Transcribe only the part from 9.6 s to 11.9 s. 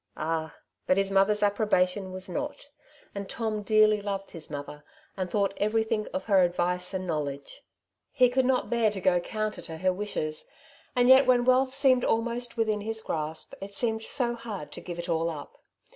to. her wishes, and yet when wealth